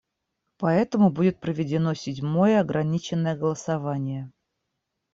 [0.57, 4.31] Поэтому будет проведено седьмое ограниченное голосование.